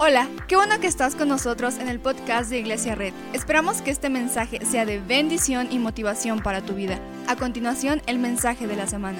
[0.00, 3.12] Hola, qué bueno que estás con nosotros en el podcast de Iglesia Red.
[3.32, 7.00] Esperamos que este mensaje sea de bendición y motivación para tu vida.
[7.26, 9.18] A continuación, el mensaje de la semana.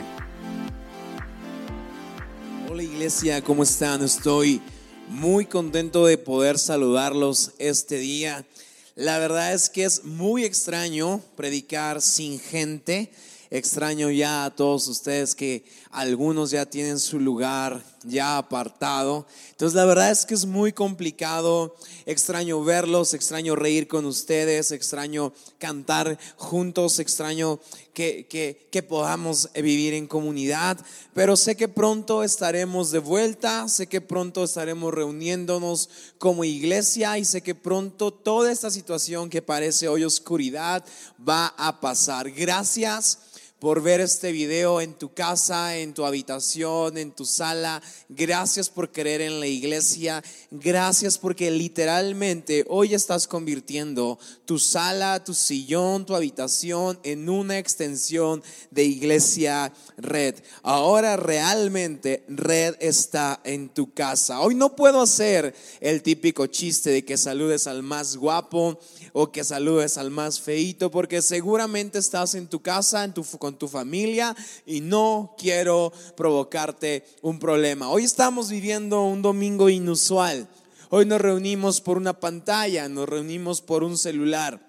[2.70, 4.04] Hola Iglesia, ¿cómo están?
[4.04, 4.62] Estoy
[5.08, 8.46] muy contento de poder saludarlos este día.
[8.94, 13.10] La verdad es que es muy extraño predicar sin gente.
[13.50, 19.26] Extraño ya a todos ustedes que algunos ya tienen su lugar ya apartado.
[19.50, 21.74] Entonces la verdad es que es muy complicado.
[22.06, 27.60] Extraño verlos, extraño reír con ustedes, extraño cantar juntos, extraño
[27.94, 30.78] que, que, que podamos vivir en comunidad.
[31.14, 37.24] Pero sé que pronto estaremos de vuelta, sé que pronto estaremos reuniéndonos como iglesia y
[37.24, 40.84] sé que pronto toda esta situación que parece hoy oscuridad
[41.26, 42.30] va a pasar.
[42.30, 43.18] Gracias
[43.58, 47.82] por ver este video en tu casa, en tu habitación, en tu sala.
[48.08, 50.22] Gracias por creer en la iglesia.
[50.50, 58.42] Gracias porque literalmente hoy estás convirtiendo tu sala, tu sillón, tu habitación en una extensión
[58.70, 60.36] de iglesia red.
[60.62, 64.40] Ahora realmente red está en tu casa.
[64.40, 68.78] Hoy no puedo hacer el típico chiste de que saludes al más guapo
[69.12, 73.47] o que saludes al más feito porque seguramente estás en tu casa, en tu con
[73.56, 74.36] tu familia
[74.66, 77.88] y no quiero provocarte un problema.
[77.90, 80.48] Hoy estamos viviendo un domingo inusual.
[80.90, 84.68] Hoy nos reunimos por una pantalla, nos reunimos por un celular.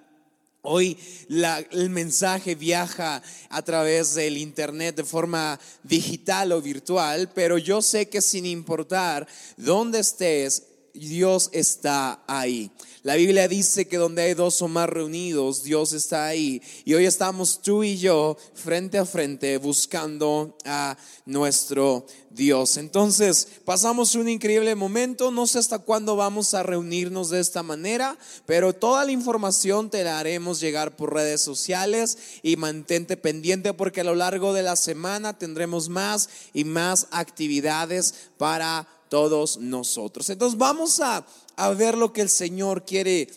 [0.62, 0.98] Hoy
[1.72, 8.10] el mensaje viaja a través del Internet de forma digital o virtual, pero yo sé
[8.10, 10.64] que sin importar dónde estés,
[10.94, 12.72] Dios está ahí.
[13.04, 16.62] La Biblia dice que donde hay dos o más reunidos, Dios está ahí.
[16.84, 22.76] Y hoy estamos tú y yo frente a frente buscando a nuestro Dios.
[22.76, 25.32] Entonces, pasamos un increíble momento.
[25.32, 30.04] No sé hasta cuándo vamos a reunirnos de esta manera, pero toda la información te
[30.04, 34.76] la haremos llegar por redes sociales y mantente pendiente porque a lo largo de la
[34.76, 40.30] semana tendremos más y más actividades para todos nosotros.
[40.30, 41.26] Entonces vamos a,
[41.60, 43.28] a ver lo que el Señor quiere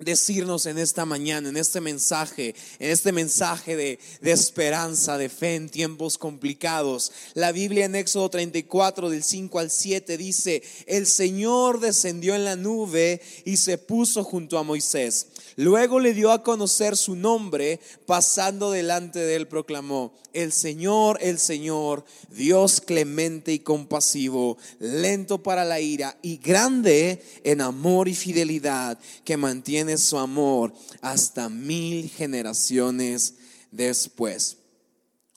[0.00, 5.68] decirnos en esta mañana, en este mensaje, en este mensaje de, esperanza, de fe en
[5.68, 7.12] tiempos complicados.
[7.34, 12.56] La Biblia en Éxodo 34 del 5 al 7 dice, el Señor descendió en la
[12.56, 15.28] nube y se puso junto a Moisés.
[15.56, 21.38] Luego le dio a conocer su nombre, pasando delante de él proclamó, el Señor, el
[21.38, 28.98] Señor, Dios clemente y compasivo, lento para la ira y grande en amor y fidelidad,
[29.24, 33.34] que mantiene su amor hasta mil generaciones
[33.70, 34.56] después.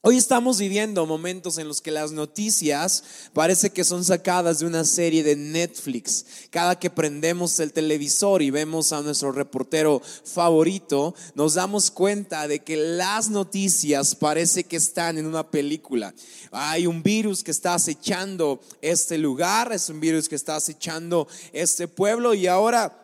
[0.05, 4.83] Hoy estamos viviendo momentos en los que las noticias parece que son sacadas de una
[4.83, 6.25] serie de Netflix.
[6.49, 12.59] Cada que prendemos el televisor y vemos a nuestro reportero favorito, nos damos cuenta de
[12.59, 16.13] que las noticias parece que están en una película.
[16.51, 21.87] Hay un virus que está acechando este lugar, es un virus que está acechando este
[21.87, 23.02] pueblo y ahora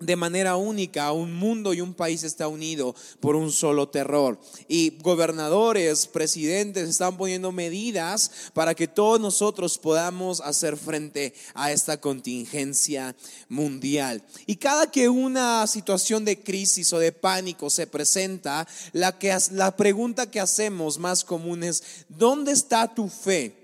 [0.00, 4.38] de manera única, un mundo y un país está unido por un solo terror.
[4.68, 12.00] Y gobernadores, presidentes están poniendo medidas para que todos nosotros podamos hacer frente a esta
[12.00, 13.16] contingencia
[13.48, 14.22] mundial.
[14.46, 19.76] Y cada que una situación de crisis o de pánico se presenta, la, que, la
[19.76, 23.54] pregunta que hacemos más común es, ¿dónde está tu fe?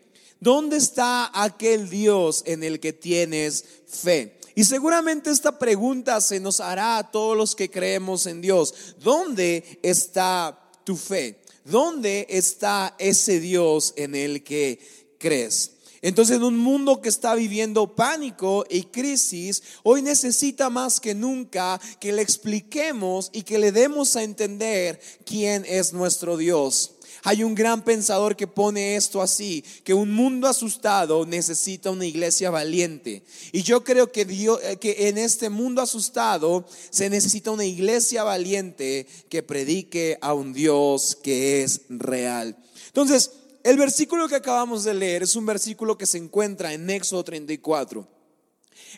[0.40, 4.36] ¿Dónde está aquel Dios en el que tienes fe?
[4.54, 8.94] Y seguramente esta pregunta se nos hará a todos los que creemos en Dios.
[9.00, 11.40] ¿Dónde está tu fe?
[11.64, 14.78] ¿Dónde está ese Dios en el que
[15.18, 15.72] crees?
[16.02, 21.80] Entonces, en un mundo que está viviendo pánico y crisis, hoy necesita más que nunca
[21.98, 26.93] que le expliquemos y que le demos a entender quién es nuestro Dios.
[27.26, 32.50] Hay un gran pensador que pone esto así, que un mundo asustado necesita una iglesia
[32.50, 33.22] valiente.
[33.50, 38.24] Y yo creo que, Dios, eh, que en este mundo asustado se necesita una iglesia
[38.24, 42.58] valiente que predique a un Dios que es real.
[42.88, 43.30] Entonces,
[43.62, 48.13] el versículo que acabamos de leer es un versículo que se encuentra en Éxodo 34.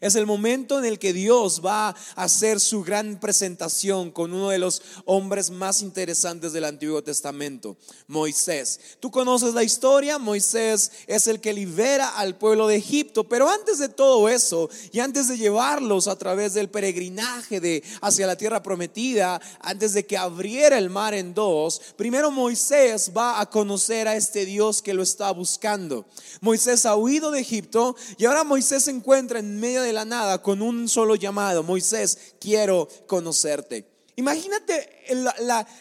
[0.00, 4.50] Es el momento en el que Dios va a hacer su gran presentación con uno
[4.50, 7.76] de los hombres más interesantes del Antiguo Testamento,
[8.06, 8.80] Moisés.
[9.00, 13.78] Tú conoces la historia, Moisés es el que libera al pueblo de Egipto, pero antes
[13.78, 18.62] de todo eso y antes de llevarlos a través del peregrinaje de hacia la tierra
[18.62, 24.16] prometida, antes de que abriera el mar en dos, primero Moisés va a conocer a
[24.16, 26.06] este Dios que lo está buscando.
[26.40, 30.42] Moisés ha huido de Egipto y ahora Moisés se encuentra en medio de la nada
[30.42, 33.96] con un solo llamado, Moisés, quiero conocerte.
[34.18, 34.88] Imagínate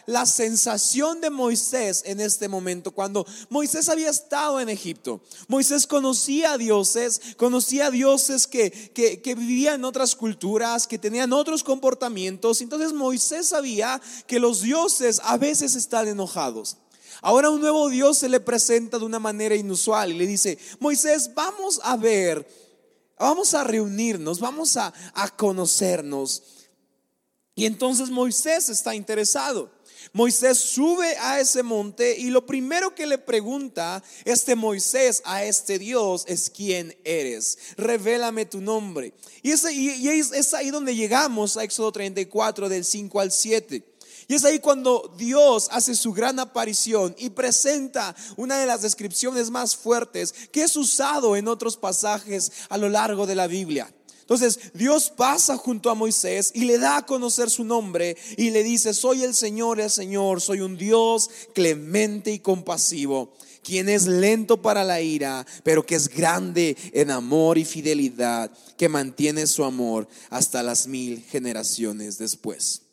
[0.06, 5.22] la, sensación de Moisés en este momento, cuando Moisés había estado en Egipto.
[5.48, 11.32] Moisés conocía a dioses, conocía a dioses que, que vivían en otras culturas, que tenían
[11.32, 12.60] otros comportamientos.
[12.60, 16.76] Entonces Moisés sabía que los dioses a veces están enojados.
[17.22, 21.30] Ahora un nuevo Dios se le presenta de una manera inusual y le dice, Moisés,
[21.34, 22.46] vamos a ver,
[23.18, 26.42] vamos a reunirnos, vamos a, a conocernos.
[27.54, 29.70] Y entonces Moisés está interesado.
[30.12, 35.78] Moisés sube a ese monte y lo primero que le pregunta este Moisés a este
[35.78, 37.58] Dios es quién eres.
[37.76, 39.14] Revélame tu nombre.
[39.42, 43.95] Y es, y es ahí donde llegamos a Éxodo 34 del 5 al 7.
[44.28, 49.50] Y es ahí cuando Dios hace su gran aparición y presenta una de las descripciones
[49.50, 53.92] más fuertes que es usado en otros pasajes a lo largo de la Biblia.
[54.26, 58.64] Entonces Dios pasa junto a Moisés y le da a conocer su nombre y le
[58.64, 63.32] dice, soy el Señor, el Señor, soy un Dios clemente y compasivo,
[63.62, 68.88] quien es lento para la ira, pero que es grande en amor y fidelidad, que
[68.88, 72.85] mantiene su amor hasta las mil generaciones después.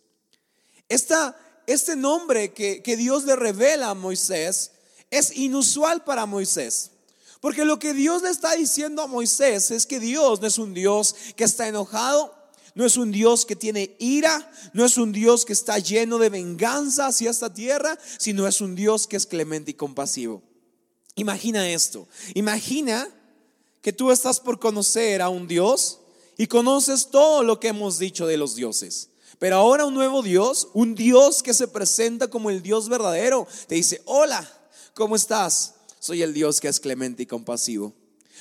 [0.89, 4.71] Este nombre que, que Dios le revela a Moisés
[5.09, 6.91] es inusual para Moisés.
[7.39, 10.73] Porque lo que Dios le está diciendo a Moisés es que Dios no es un
[10.73, 12.33] Dios que está enojado,
[12.73, 16.29] no es un Dios que tiene ira, no es un Dios que está lleno de
[16.29, 20.41] venganza hacia esta tierra, sino es un Dios que es clemente y compasivo.
[21.15, 23.07] Imagina esto, imagina
[23.81, 25.99] que tú estás por conocer a un Dios
[26.37, 29.09] y conoces todo lo que hemos dicho de los dioses.
[29.43, 33.75] Pero ahora un nuevo Dios, un Dios que se presenta como el Dios verdadero, te
[33.75, 34.49] dice, hola,
[34.93, 35.73] ¿cómo estás?
[35.99, 37.93] Soy el Dios que es clemente y compasivo.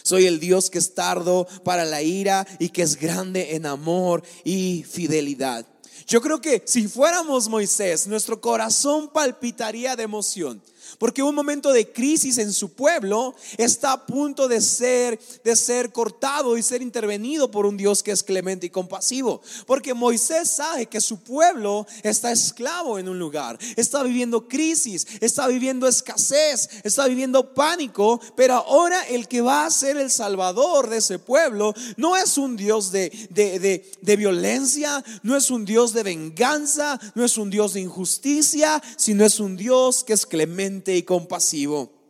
[0.05, 4.23] Soy el Dios que es tardo para la ira y que es grande en amor
[4.45, 5.67] y fidelidad.
[6.07, 10.63] Yo creo que si fuéramos Moisés, nuestro corazón palpitaría de emoción
[10.99, 15.93] porque un momento de crisis en su pueblo está a punto de ser, de ser
[15.93, 19.43] cortado y ser intervenido por un Dios que es clemente y compasivo.
[19.67, 25.47] Porque Moisés sabe que su pueblo está esclavo en un lugar, está viviendo crisis, está
[25.49, 30.99] viviendo escasez, está viviendo pánico, pero ahora el que va a ser el salvador de
[30.99, 36.03] ese pueblo no es un Dios de, de, de violencia, no es un Dios de
[36.03, 41.03] venganza, no es un Dios de injusticia, sino es un Dios que es clemente y
[41.03, 42.03] compasivo.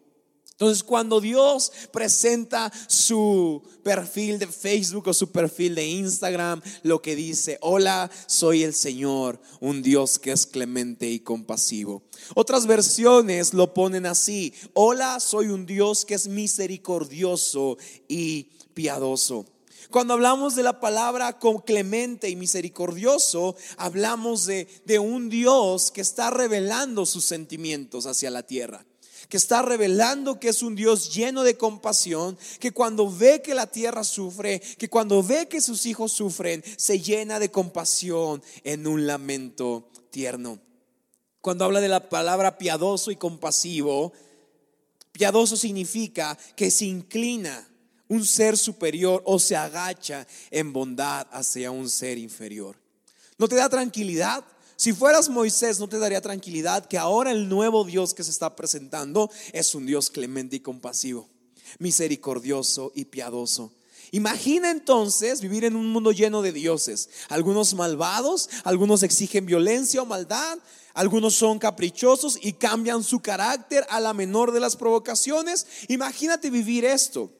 [0.52, 7.16] Entonces, cuando Dios presenta su perfil de Facebook o su perfil de Instagram, lo que
[7.16, 12.04] dice, hola, soy el Señor, un Dios que es clemente y compasivo.
[12.36, 17.76] Otras versiones lo ponen así, hola, soy un Dios que es misericordioso
[18.06, 19.46] y piadoso.
[19.90, 26.00] Cuando hablamos de la palabra con clemente y misericordioso, hablamos de, de un Dios que
[26.00, 28.84] está revelando sus sentimientos hacia la tierra
[29.28, 33.66] que está revelando que es un Dios lleno de compasión, que cuando ve que la
[33.66, 39.06] tierra sufre, que cuando ve que sus hijos sufren, se llena de compasión en un
[39.06, 40.58] lamento tierno.
[41.40, 44.12] Cuando habla de la palabra piadoso y compasivo,
[45.12, 47.71] piadoso significa que se inclina
[48.12, 52.76] un ser superior o se agacha en bondad hacia un ser inferior.
[53.38, 54.44] ¿No te da tranquilidad?
[54.76, 58.54] Si fueras Moisés, no te daría tranquilidad que ahora el nuevo Dios que se está
[58.54, 61.30] presentando es un Dios clemente y compasivo,
[61.78, 63.72] misericordioso y piadoso.
[64.10, 70.06] Imagina entonces vivir en un mundo lleno de dioses, algunos malvados, algunos exigen violencia o
[70.06, 70.58] maldad,
[70.92, 75.66] algunos son caprichosos y cambian su carácter a la menor de las provocaciones.
[75.88, 77.32] Imagínate vivir esto.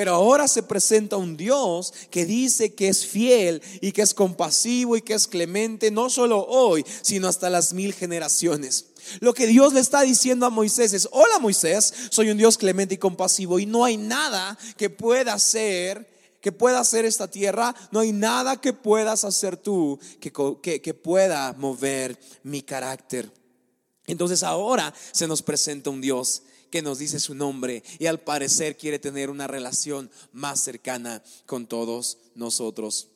[0.00, 4.96] Pero ahora se presenta un Dios que dice que es fiel y que es compasivo
[4.96, 8.86] y que es clemente, no solo hoy, sino hasta las mil generaciones.
[9.20, 12.94] Lo que Dios le está diciendo a Moisés es, hola Moisés, soy un Dios clemente
[12.94, 16.08] y compasivo y no hay nada que pueda hacer,
[16.40, 20.94] que pueda hacer esta tierra, no hay nada que puedas hacer tú que, que, que
[20.94, 23.30] pueda mover mi carácter.
[24.06, 28.76] Entonces ahora se nos presenta un Dios que nos dice su nombre y al parecer
[28.76, 33.08] quiere tener una relación más cercana con todos nosotros.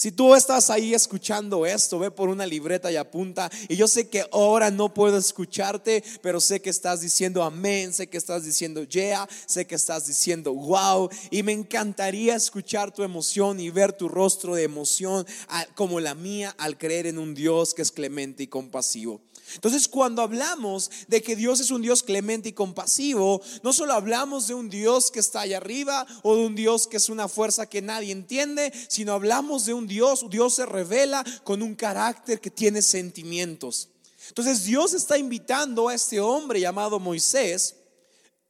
[0.00, 3.50] Si tú estás ahí escuchando esto, ve por una libreta y apunta.
[3.68, 8.06] Y yo sé que ahora no puedo escucharte, pero sé que estás diciendo amén, sé
[8.06, 11.10] que estás diciendo yeah, sé que estás diciendo wow.
[11.30, 15.26] Y me encantaría escuchar tu emoción y ver tu rostro de emoción
[15.74, 19.20] como la mía al creer en un Dios que es clemente y compasivo.
[19.54, 24.46] Entonces, cuando hablamos de que Dios es un Dios clemente y compasivo, no solo hablamos
[24.48, 27.66] de un Dios que está allá arriba o de un Dios que es una fuerza
[27.66, 32.50] que nadie entiende, sino hablamos de un Dios, Dios se revela con un carácter que
[32.50, 33.88] tiene sentimientos.
[34.28, 37.76] Entonces, Dios está invitando a este hombre llamado Moisés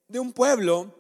[0.09, 0.95] de un pueblo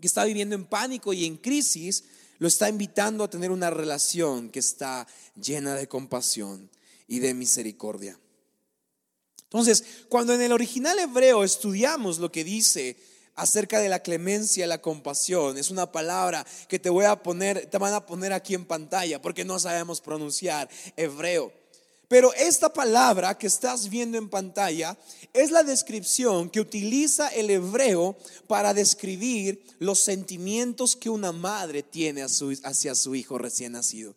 [0.00, 2.04] que está viviendo en pánico y en crisis,
[2.38, 6.70] lo está invitando a tener una relación que está llena de compasión
[7.06, 8.18] y de misericordia.
[9.50, 12.96] Entonces, cuando en el original hebreo estudiamos lo que dice
[13.34, 17.78] acerca de la clemencia la compasión, es una palabra que te voy a poner, te
[17.78, 21.50] van a poner aquí en pantalla porque no sabemos pronunciar hebreo.
[22.08, 24.98] Pero esta palabra que estás viendo en pantalla
[25.32, 32.22] es la descripción que utiliza el hebreo para describir los sentimientos que una madre tiene
[32.22, 34.14] hacia su hijo recién nacido.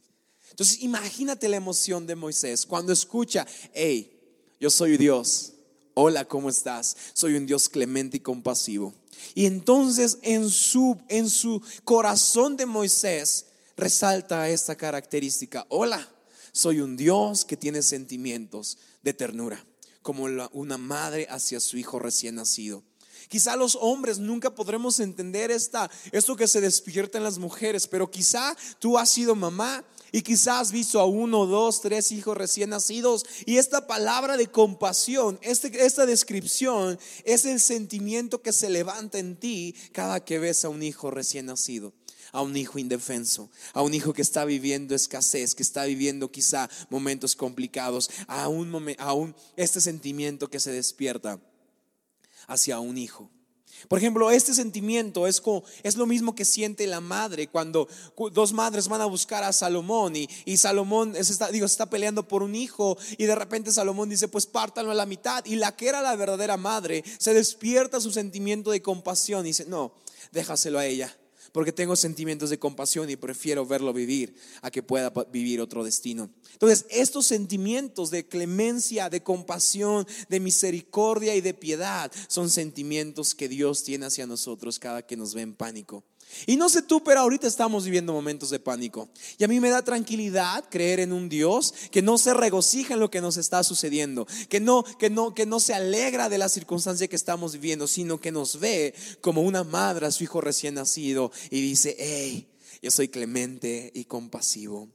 [0.50, 4.21] Entonces, imagínate la emoción de Moisés cuando escucha, hey,
[4.62, 5.54] yo soy Dios.
[5.96, 6.96] Hola, ¿cómo estás?
[7.14, 8.94] Soy un Dios clemente y compasivo.
[9.34, 15.66] Y entonces en su, en su corazón de Moisés resalta esta característica.
[15.70, 16.08] Hola,
[16.52, 19.66] soy un Dios que tiene sentimientos de ternura,
[20.04, 22.84] como una madre hacia su hijo recién nacido.
[23.30, 28.12] Quizá los hombres nunca podremos entender esta, esto que se despierta en las mujeres, pero
[28.12, 32.72] quizá tú has sido mamá y quizás has visto a uno, dos, tres hijos recién
[32.72, 33.26] nacidos.
[33.46, 39.36] Y esta palabra de compasión, este, esta descripción es el sentimiento que se levanta en
[39.38, 41.94] ti cada que ves a un hijo recién nacido
[42.34, 46.70] a un hijo indefenso, a un hijo que está viviendo escasez, que está viviendo quizá
[46.90, 51.42] momentos complicados, a un, a un este sentimiento que se despierta
[52.48, 53.30] hacia un hijo.
[53.88, 55.42] Por ejemplo, este sentimiento es,
[55.84, 57.88] es lo mismo que siente la madre cuando
[58.32, 62.56] dos madres van a buscar a Salomón y, Salomón está, digo, está peleando por un
[62.56, 65.44] hijo y de repente Salomón dice, pues pártanlo a la mitad.
[65.46, 69.66] Y la que era la verdadera madre se despierta su sentimiento de compasión y dice,
[69.66, 69.94] no,
[70.32, 71.16] déjaselo a ella
[71.52, 76.30] porque tengo sentimientos de compasión y prefiero verlo vivir a que pueda vivir otro destino.
[76.54, 83.50] Entonces, estos sentimientos de clemencia, de compasión, de misericordia y de piedad son sentimientos que
[83.50, 86.04] Dios tiene hacia nosotros cada que nos ve en pánico.
[86.46, 89.10] Y no sé tú, pero ahorita estamos viviendo momentos de pánico.
[89.38, 93.00] Y a mí me da tranquilidad creer en un Dios que no se regocija en
[93.00, 96.50] lo que nos está sucediendo, que no, que no, que no se alegra de la
[96.50, 100.76] circunstancia que estamos viviendo, sino que nos ve como una madre a su hijo recién
[100.76, 102.48] nacido y dice, hey,
[102.82, 104.90] yo soy clemente y compasivo.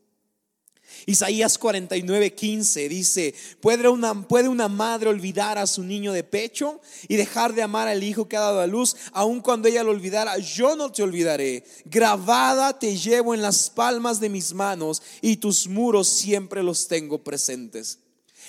[1.06, 6.80] Isaías 49, 15 dice, ¿puede una, ¿puede una madre olvidar a su niño de pecho
[7.08, 8.96] y dejar de amar al hijo que ha dado a luz?
[9.12, 11.64] Aun cuando ella lo olvidara, yo no te olvidaré.
[11.84, 17.22] Grabada te llevo en las palmas de mis manos y tus muros siempre los tengo
[17.22, 17.98] presentes.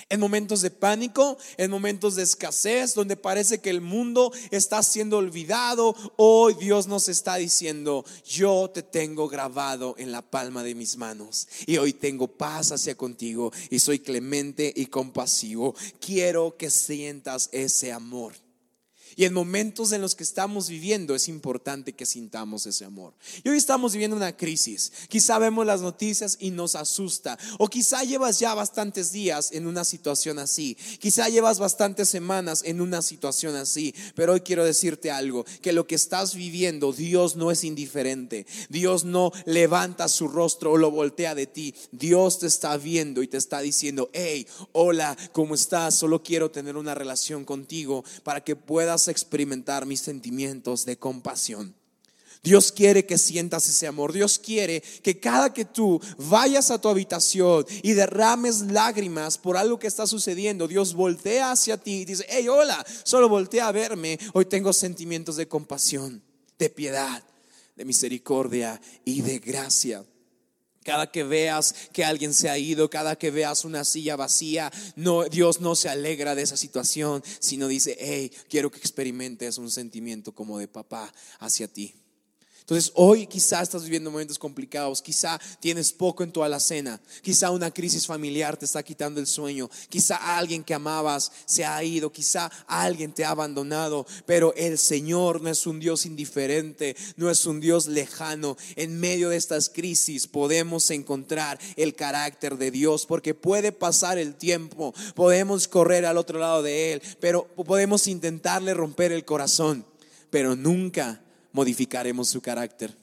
[0.10, 5.18] En momentos de pánico, en momentos de escasez, donde parece que el mundo está siendo
[5.18, 10.98] olvidado, hoy Dios nos está diciendo, yo te tengo grabado en la palma de mis
[10.98, 15.76] manos y hoy tengo paz hacia contigo y soy clemente y compasivo.
[16.00, 18.47] Quiero que sientas ese amor.
[19.18, 23.16] Y en momentos en los que estamos viviendo es importante que sintamos ese amor.
[23.44, 24.94] Y hoy estamos viviendo una crisis.
[25.10, 27.36] Quizá vemos las noticias y nos asusta.
[27.58, 30.78] O quizá llevas ya bastantes días en una situación así.
[31.00, 33.96] Quizá llevas bastantes semanas en una situación así.
[34.14, 38.46] Pero hoy quiero decirte algo, que lo que estás viviendo, Dios no es indiferente.
[38.70, 41.74] Dios no levanta su rostro o lo voltea de ti.
[41.92, 45.96] Dios te está viendo y te está diciendo, hey, hola, ¿cómo estás?
[45.96, 51.76] Solo quiero tener una relación contigo para que puedas experimentar mis sentimientos de compasión.
[52.44, 54.14] Dios quiere que sientas ese amor.
[54.14, 59.80] Dios quiere que cada que tú vayas a tu habitación y derrames lágrimas por algo
[59.80, 64.20] que está sucediendo, Dios voltea hacia ti y dice, hey, hola, solo voltea a verme.
[64.34, 66.24] Hoy tengo sentimientos de compasión,
[66.58, 67.24] de piedad,
[67.76, 70.06] de misericordia y de gracia.
[70.88, 75.26] Cada que veas que alguien se ha ido, cada que veas una silla vacía, no,
[75.26, 80.32] Dios no se alegra de esa situación, sino dice, hey, quiero que experimentes un sentimiento
[80.32, 81.94] como de papá hacia ti.
[82.68, 87.72] Entonces hoy quizá estás viviendo momentos complicados, quizá tienes poco en tu alacena, quizá una
[87.72, 92.52] crisis familiar te está quitando el sueño, quizá alguien que amabas se ha ido, quizá
[92.68, 97.62] alguien te ha abandonado, pero el Señor no es un Dios indiferente, no es un
[97.62, 98.58] Dios lejano.
[98.76, 104.36] En medio de estas crisis podemos encontrar el carácter de Dios porque puede pasar el
[104.36, 109.86] tiempo, podemos correr al otro lado de Él, pero podemos intentarle romper el corazón,
[110.30, 111.22] pero nunca
[111.58, 112.96] modificaremos su carácter.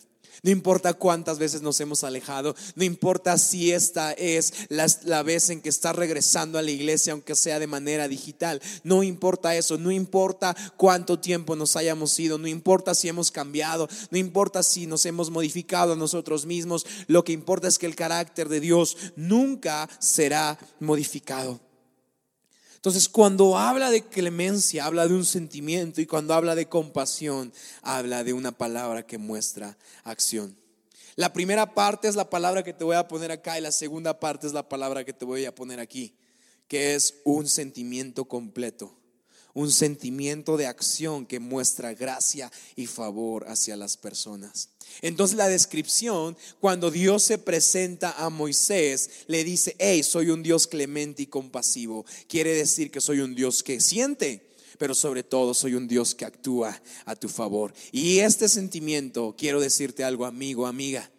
[0.45, 5.51] No importa cuántas veces nos hemos alejado, no importa si esta es la, la, vez
[5.51, 9.77] en que estás regresando a la iglesia, aunque sea de manera digital, no importa eso,
[9.77, 14.87] no importa cuánto tiempo nos hayamos ido, no importa si hemos cambiado, no importa si
[14.87, 18.97] nos hemos modificado a nosotros mismos, lo que importa es que el carácter de Dios
[19.17, 21.59] nunca será modificado.
[22.85, 27.51] Entonces, cuando habla de clemencia, habla de un sentimiento y cuando habla de compasión,
[27.81, 30.55] habla de una palabra que muestra acción.
[31.17, 34.21] La primera parte es la palabra que te voy a poner acá y la segunda
[34.21, 36.15] parte es la palabra que te voy a poner aquí,
[36.69, 38.95] que es un sentimiento completo,
[39.55, 44.69] un sentimiento de acción que muestra gracia y favor hacia las personas.
[45.01, 50.67] Entonces la descripción, cuando Dios se presenta a Moisés, le dice, hey, soy un Dios
[50.67, 52.05] clemente y compasivo.
[52.29, 56.25] Quiere decir que soy un Dios que siente, pero sobre todo soy un Dios que
[56.25, 57.73] actúa a tu favor.
[57.93, 61.11] Y este sentimiento, quiero decirte algo, amigo, amiga,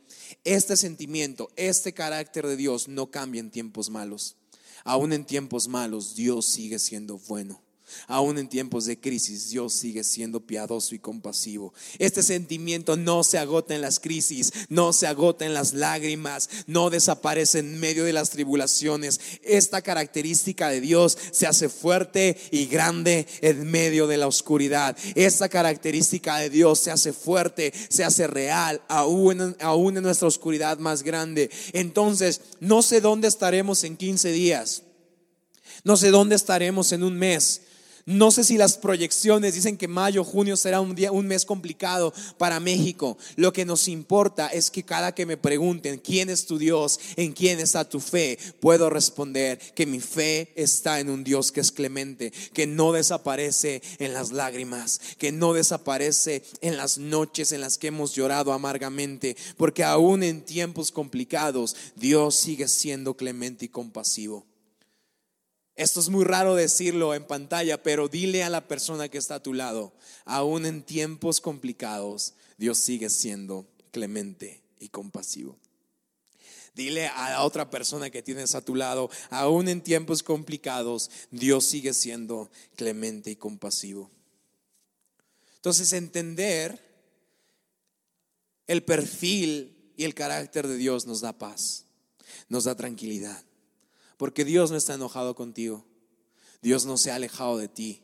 [0.43, 4.35] este sentimiento, este carácter de Dios no cambia en tiempos malos.
[4.83, 7.64] Aún en tiempos malos, Dios sigue siendo bueno.
[8.07, 11.73] Aún en tiempos de crisis, Dios sigue siendo piadoso y compasivo.
[11.99, 16.89] Este sentimiento no se agota en las crisis, no se agota en las lágrimas, no
[16.89, 19.19] desaparece en medio de las tribulaciones.
[19.43, 24.97] Esta característica de Dios se hace fuerte y grande en medio de la oscuridad.
[25.15, 30.77] Esta característica de Dios se hace fuerte, se hace real, aún, aún en nuestra oscuridad
[30.79, 31.49] más grande.
[31.73, 34.83] Entonces, no sé dónde estaremos en 15 días.
[35.83, 37.61] No sé dónde estaremos en un mes.
[38.07, 42.13] No sé si las proyecciones dicen que mayo, junio será un, día, un mes complicado
[42.37, 43.17] para México.
[43.35, 47.33] Lo que nos importa es que cada que me pregunten quién es tu Dios, en
[47.33, 51.71] quién está tu fe, puedo responder que mi fe está en un Dios que es
[51.71, 57.79] clemente, que no desaparece en las lágrimas, que no desaparece en las noches en las
[57.79, 64.45] que hemos llorado amargamente, porque aún en tiempos complicados Dios sigue siendo clemente y compasivo.
[65.75, 69.43] Esto es muy raro decirlo en pantalla, pero dile a la persona que está a
[69.43, 75.57] tu lado, aún en tiempos complicados, Dios sigue siendo clemente y compasivo.
[76.75, 81.65] Dile a la otra persona que tienes a tu lado, aún en tiempos complicados, Dios
[81.65, 84.11] sigue siendo clemente y compasivo.
[85.55, 86.79] Entonces, entender
[88.67, 91.85] el perfil y el carácter de Dios nos da paz,
[92.49, 93.43] nos da tranquilidad.
[94.17, 95.85] Porque Dios no está enojado contigo.
[96.61, 98.01] Dios no se ha alejado de ti.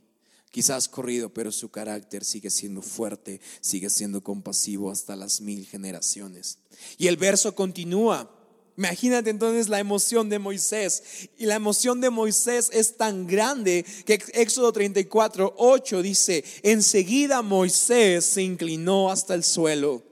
[0.51, 6.57] Quizás corrido, pero su carácter sigue siendo fuerte, sigue siendo compasivo hasta las mil generaciones.
[6.97, 8.29] Y el verso continúa.
[8.77, 11.29] Imagínate entonces la emoción de Moisés.
[11.37, 18.25] Y la emoción de Moisés es tan grande que Éxodo 34, 8 dice, enseguida Moisés
[18.25, 20.03] se inclinó hasta el suelo,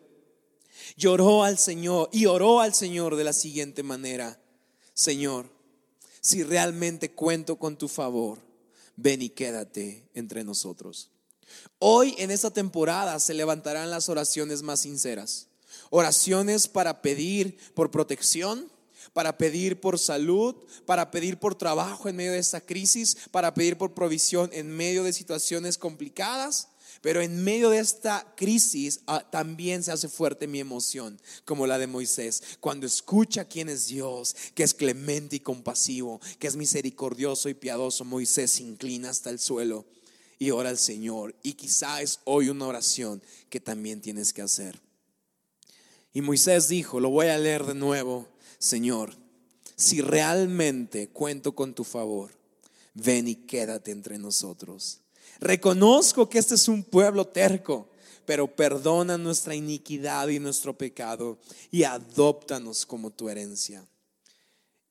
[0.96, 4.42] lloró al Señor y oró al Señor de la siguiente manera,
[4.94, 5.59] Señor,
[6.22, 8.40] si realmente cuento con tu favor,
[8.96, 11.10] ven y quédate entre nosotros.
[11.80, 15.48] Hoy en esta temporada se levantarán las oraciones más sinceras.
[15.90, 18.72] Oraciones para pedir por protección,
[19.14, 20.56] para pedir por salud,
[20.86, 25.04] para pedir por trabajo en medio de esta crisis, para pedir por provisión en medio
[25.04, 26.69] de situaciones complicadas
[27.02, 31.78] pero en medio de esta crisis ah, también se hace fuerte mi emoción, como la
[31.78, 37.50] de Moisés, cuando escucha quién es Dios, que es clemente y compasivo, que es misericordioso
[37.50, 38.04] y piadoso.
[38.04, 39.86] Moisés se inclina hasta el suelo
[40.40, 41.36] y ora al Señor.
[41.44, 44.80] Y quizá es hoy una oración que también tienes que hacer.
[46.14, 49.16] Y Moisés dijo, lo voy a leer de nuevo, Señor,
[49.76, 52.32] si realmente cuento con tu favor,
[52.94, 55.02] ven y quédate entre nosotros.
[55.40, 57.90] Reconozco que este es un pueblo terco,
[58.26, 61.40] pero perdona nuestra iniquidad y nuestro pecado
[61.72, 63.86] y adóptanos como tu herencia.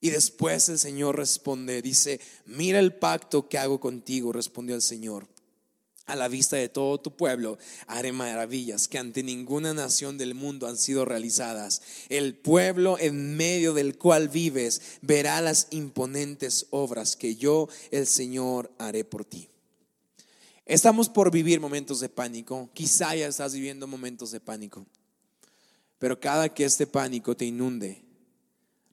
[0.01, 5.27] Y después el Señor responde, dice, mira el pacto que hago contigo, respondió el Señor.
[6.07, 10.67] A la vista de todo tu pueblo haré maravillas que ante ninguna nación del mundo
[10.67, 11.83] han sido realizadas.
[12.09, 18.73] El pueblo en medio del cual vives verá las imponentes obras que yo, el Señor,
[18.79, 19.51] haré por ti.
[20.69, 22.69] Estamos por vivir momentos de pánico.
[22.75, 24.85] Quizá ya estás viviendo momentos de pánico.
[25.99, 28.05] Pero cada que este pánico te inunde,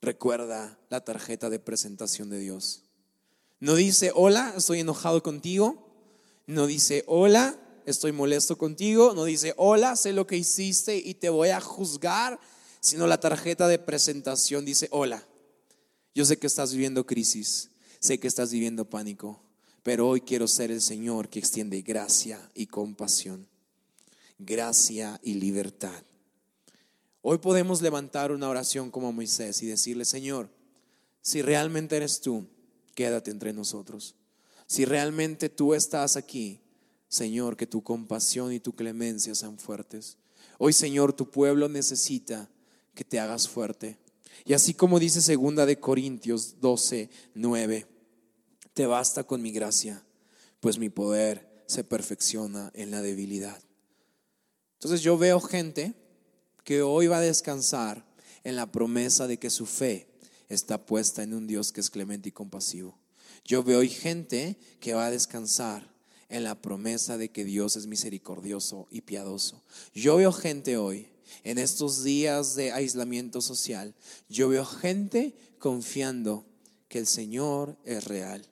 [0.02, 2.84] recuerda la tarjeta de presentación de Dios.
[3.60, 5.86] No dice, hola, estoy enojado contigo.
[6.48, 9.14] No dice, hola, estoy molesto contigo.
[9.14, 12.40] No dice, hola, sé lo que hiciste y te voy a juzgar.
[12.80, 15.28] Sino la tarjeta de presentación dice, hola,
[16.14, 19.44] yo sé que estás viviendo crisis, sé que estás viviendo pánico
[19.86, 23.48] pero hoy quiero ser el Señor que extiende gracia y compasión,
[24.39, 26.02] gracia y libertad.
[27.21, 30.50] Hoy podemos levantar una oración como Moisés y decirle, Señor,
[31.21, 32.48] si realmente eres tú,
[32.95, 34.15] quédate entre nosotros.
[34.65, 36.62] Si realmente tú estás aquí,
[37.08, 40.17] Señor, que tu compasión y tu clemencia sean fuertes.
[40.58, 42.50] Hoy, Señor, tu pueblo necesita
[42.95, 44.00] que te hagas fuerte.
[44.45, 47.94] Y así como dice segunda de Corintios 12, 9,
[48.76, 50.04] te basta con mi gracia,
[50.60, 53.58] pues mi poder se perfecciona en la debilidad.
[54.74, 55.94] Entonces yo veo gente
[56.66, 58.06] que hoy va a descansar
[58.44, 60.10] en la promesa de que su fe
[60.50, 63.00] está puesta en un Dios que es clemente y compasivo.
[63.46, 65.90] Yo veo hoy gente que va a descansar
[66.28, 69.64] en la promesa de que Dios es misericordioso y piadoso.
[69.94, 71.08] Yo veo gente hoy,
[71.46, 73.96] en estos días de aislamiento social,
[74.28, 76.46] yo veo gente confiando
[76.90, 78.46] que el Señor es real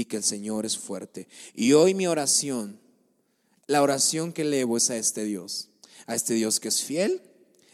[0.00, 1.28] y que el Señor es fuerte.
[1.54, 2.80] Y hoy mi oración,
[3.66, 5.68] la oración que elevo es a este Dios,
[6.06, 7.20] a este Dios que es fiel,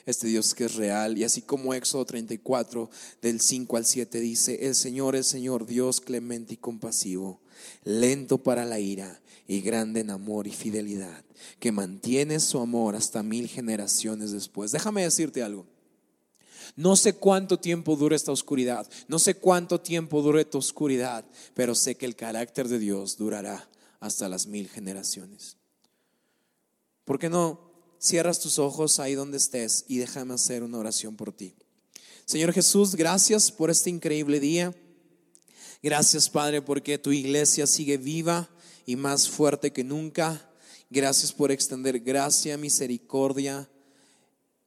[0.07, 1.17] este Dios que es real.
[1.17, 2.91] Y así como Éxodo 34
[3.23, 7.41] del 5 al 7 dice, el Señor es Señor, Dios clemente y compasivo,
[7.85, 11.25] lento para la ira y grande en amor y fidelidad,
[11.61, 14.73] que mantiene su amor hasta mil generaciones después.
[14.73, 15.76] Déjame decirte algo.
[16.74, 21.24] No sé cuánto tiempo dure esta oscuridad, no sé cuánto tiempo dure tu oscuridad,
[21.55, 23.68] pero sé que el carácter de Dios durará
[24.00, 25.57] hasta las mil generaciones.
[27.05, 27.66] ¿Por qué no
[27.98, 31.55] cierras tus ojos ahí donde estés y déjame hacer una oración por ti.
[32.24, 34.74] Señor Jesús, gracias por este increíble día.
[35.83, 38.48] Gracias, Padre, porque tu iglesia sigue viva
[38.85, 40.50] y más fuerte que nunca.
[40.90, 43.68] Gracias por extender gracia, misericordia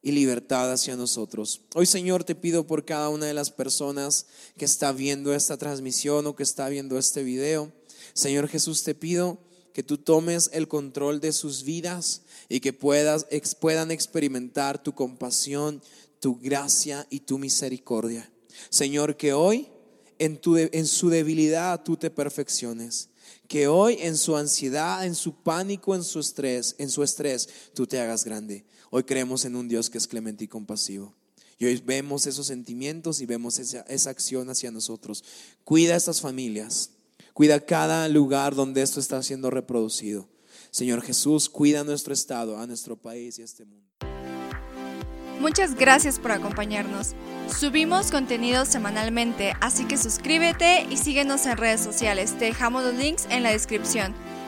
[0.02, 1.62] y libertad hacia nosotros.
[1.76, 6.26] Hoy, Señor, te pido por cada una de las personas que está viendo esta transmisión
[6.28, 7.72] o que está viendo este video.
[8.14, 9.40] Señor Jesús, te pido
[9.74, 13.28] que tú tomes el control de sus vidas y que puedas,
[13.60, 15.82] puedan experimentar tu compasión,
[16.20, 18.32] tu gracia y tu misericordia.
[18.70, 19.68] Señor, que hoy
[20.18, 23.10] en, tu, en su debilidad tú te perfecciones.
[23.48, 27.88] Que hoy en su ansiedad, en su pánico, en su estrés, en su estrés, tú
[27.88, 28.66] te hagas grande.
[28.92, 31.14] Hoy creemos en un Dios que es clemente y compasivo.
[31.58, 35.24] Y hoy vemos esos sentimientos y vemos esa, esa acción hacia nosotros.
[35.64, 36.92] Cuida a estas familias.
[37.34, 40.28] Cuida cada lugar donde esto está siendo reproducido.
[40.72, 43.90] Señor Jesús, cuida nuestro estado, a nuestro país y a este mundo.
[45.40, 47.16] Muchas gracias por acompañarnos.
[47.48, 52.38] Subimos contenido semanalmente, así que suscríbete y síguenos en redes sociales.
[52.38, 54.14] Te dejamos los links en la descripción.